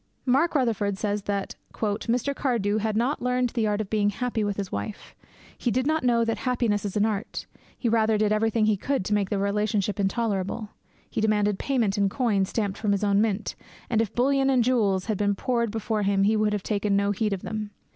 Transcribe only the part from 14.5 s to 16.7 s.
jewels had been poured before him he would have